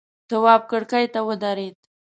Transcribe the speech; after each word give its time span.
تواب 0.29 0.61
کرکۍ 0.71 1.05
ته 1.13 1.19
ودرېد. 1.27 1.75